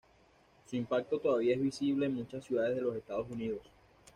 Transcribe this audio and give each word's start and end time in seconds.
Su 0.65 0.75
impacto 0.75 1.19
todavía 1.19 1.53
es 1.53 1.61
visible 1.61 2.07
en 2.07 2.15
muchas 2.15 2.43
ciudades 2.43 2.75
de 2.75 2.81
los 2.81 2.95
Estados 2.95 3.29
Unidos. 3.29 3.61